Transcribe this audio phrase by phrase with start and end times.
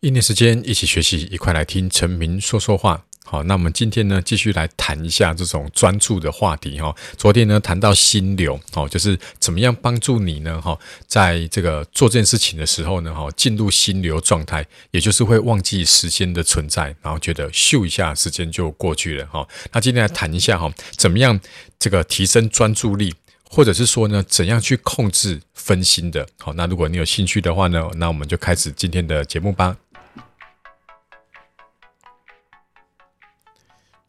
[0.00, 3.04] 一年时间一起学习，一块来听陈明说说话。
[3.24, 6.94] 好，那我们今天呢，继续来谈一下这种专注的话题哈。
[7.16, 10.62] 昨天呢，谈到心流，哦，就是怎么样帮助你呢？
[10.62, 19.44] 哈，在这个做这件事情的时候呢，哈，进入心流状态，也就是会忘记时间的存在，然后觉得咻一下，时间就过去了哈。
[19.72, 21.40] 那今天来谈一下哈，怎么样
[21.76, 23.12] 这个提升专注力，
[23.42, 26.26] 或者是说呢，怎样去控制分心的？
[26.38, 29.76] 好，那如果你有兴趣的话呢，那我们就开始今天的节目吧。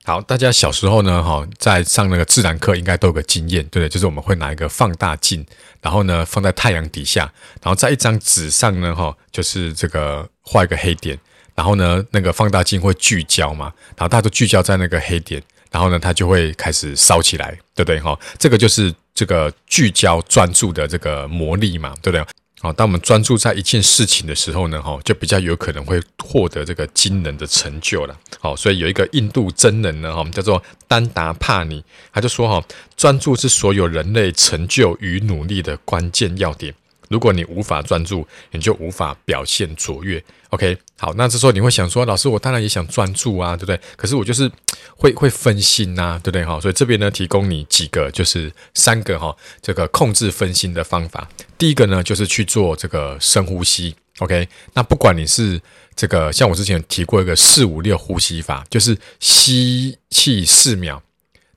[0.10, 3.90] 好，大家小时候呢，哈，在上那个自然课，应该都有个经验，对不对？
[3.90, 5.46] 就是我们会拿一个放大镜，
[5.84, 11.16] 然后呢，放在太阳底下，然后在一张纸上呢，哈，就是这个画一个黑点，
[11.54, 18.00] 然后呢，那个放大镜会聚焦嘛，然后大家都聚焦在那个黑点，然后呢，它就会开始烧起来，对不对？
[18.00, 22.26] 哈，这个就是这个聚焦专注的这个魔力嘛，对不对？
[22.62, 28.18] 好，当我们专注在一件事情的时候呢，哈，就比较有可能会获得这个惊人的成就了。
[28.38, 32.62] 好，所以有一个印度真人呢，哈，叫做丹达帕尼，他就说，哈，
[32.98, 36.74] 专注是所有人类成就与努力的关键要点。
[37.10, 40.24] 如果你无法专注，你就无法表现卓越。
[40.52, 43.80] OK，好，那这时候你会想说，老师，我当然也想专注啊，对不对？
[43.98, 44.50] 可是我就是
[44.96, 46.46] 会会分心呐、啊，对不对？
[46.46, 51.30] 哈，所以这边呢，提供你几个，就是三个哈，这个控制分心的方法。
[51.58, 53.94] 第一个呢，就是去做这个深呼吸。
[54.20, 55.62] OK，那不管你是
[55.96, 61.02] 这个，像我之前提过一个四五六呼吸法，就是吸气四秒，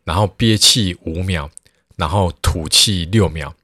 [0.05, 1.51] 然后憋气五秒，
[1.97, 3.55] 然后吐气六秒。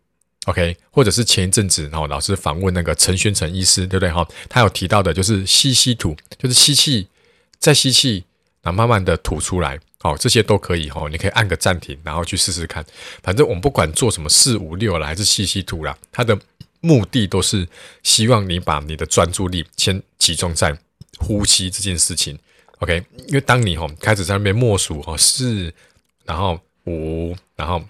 [0.49, 4.11] OK，或者是前一阵子，然后老师访问那个陈宣诚医师，对不对？
[4.11, 7.07] 哈，他有提到的就是吸吸吐，就是吸气，
[7.59, 8.25] 再吸气，
[8.63, 11.07] 然后慢慢的吐出来，好，这些都可以哈。
[11.11, 12.83] 你可以按个暂停，然后去试试看。
[13.23, 16.39] 反正我们不管做什么四五六了，还是吸吸吐啦，它的
[16.81, 17.69] 目的都是
[18.03, 20.75] 希望你把你的专注力先集中在
[21.19, 22.39] 呼吸这件事情。
[22.79, 25.71] OK，因为当你哈开始在那边默数哈四，
[26.25, 27.83] 然后五，然后。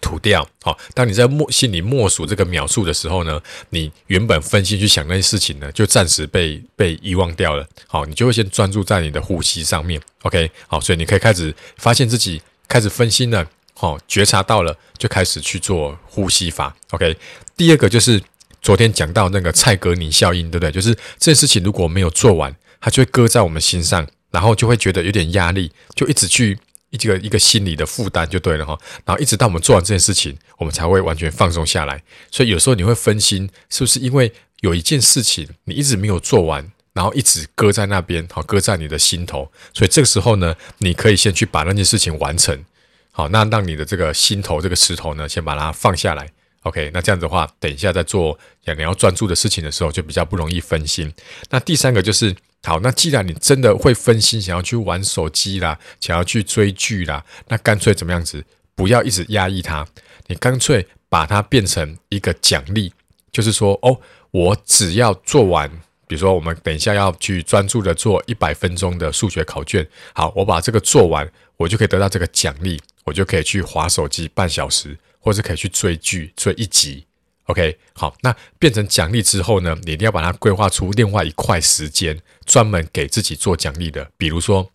[0.00, 0.78] 吐掉，好。
[0.94, 3.40] 当你在默心里默数这个秒数的时候呢，
[3.70, 7.66] 你原本分心去想那些事情呢，就暂时被被遗忘掉了。
[7.86, 10.00] 好，你就会先专注在你的呼吸上面。
[10.22, 16.76] OK，好，所以你可以开始发现自己开始分心了，好，觉察到了，就开始去做呼吸法。
[16.90, 17.16] OK，
[17.56, 18.22] 第二个就是
[18.60, 20.70] 昨天讲到那个蔡格尼效应，对不对？
[20.70, 26.58] 就是这件事情如果没有做完，它就会搁在我们心上，然后就会觉得有点压力，就一直去。
[26.90, 32.02] 一个一个心理的负担就对了哈，然后一直到我们做完这件事情，我们才会完全放松下来。
[32.30, 39.52] 所以有时候你会分心，是不是因为有一件事情你一直没有做完，然后一直搁在那边，好，搁在你的心头。
[39.74, 42.64] 所以这个时候呢，你可以先去把那件事情完成，
[43.10, 46.30] 好，那让你的这个心头这个石头呢，先把它放下来。
[46.62, 51.12] OK，那这样子的话，等一下在做你要专注的事情的时候，就比较不容易分心。
[51.50, 52.34] 那第三个就是。
[52.64, 58.44] 好，那既然你真的会分心，想要去玩手机啦，想要去追剧啦，那干脆怎么样子？
[58.74, 59.86] 不要一直压抑它，
[60.26, 62.92] 你干脆把它变成一个奖励，
[63.32, 65.68] 就是说，哦，我只要做完，
[66.06, 77.07] 比如说我们等一下要去专注的做一百分钟的数学考卷，好，我把这个做完，我就可以得到这个奖励，我就可以去划手机半小时，或者可以去追剧追一集。
[77.48, 84.10] OK，好，那变成奖励之后呢，你一定要把它规划出另外一块时间，专门给自己做奖励的。
[84.18, 84.70] 比如说，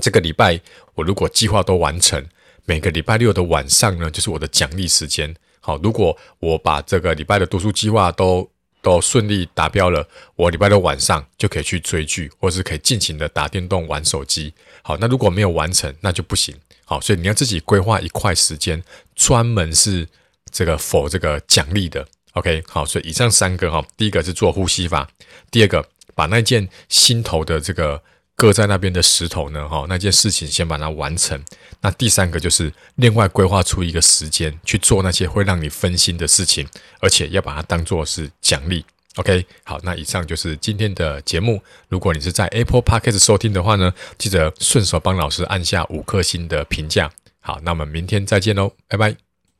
[0.00, 0.60] 这个礼拜
[0.96, 2.26] 我如果计划都完成，
[2.64, 5.32] 每个礼拜六的晚上呢，就是我的奖励时间。
[5.60, 8.50] 好，如果我把这个礼拜的读书计划都
[8.82, 14.52] 都顺利达标了，我礼拜六晚上就可以去追剧，或是可以尽情的打电动、玩手机。
[14.82, 16.52] 好，那如果没有完成，那就不行。
[16.84, 18.82] 好，所以你要自己规划一块时间，
[19.14, 20.08] 专门是。
[20.52, 25.08] 这个否这个奖励的，OK，好，所以以上三个哈，第一个是做呼吸法，
[25.50, 28.00] 第二个把那件心头的这个
[28.36, 31.42] 搁在那边的石头呢，哈，那件事情先把它完成。
[31.80, 36.68] 那第三个就是另外规划出一个时间去做那些会让你分心的事情，
[37.00, 38.84] 而且要把它当做是奖励
[39.16, 41.60] ，OK，好，那以上就是今天的节目。
[41.88, 47.10] 如果你是在 Apple Podcast 收听的话呢，记得顺手帮老师按下五颗星的评价。
[47.40, 49.31] 好，那我们明天再见喽，拜拜。